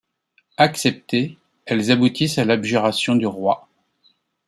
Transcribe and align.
Acceptées, 0.57 1.37
elles 1.67 1.91
aboutissent 1.91 2.39
à 2.39 2.43
l’abjuration 2.45 3.15
du 3.15 3.27
roi. 3.27 3.69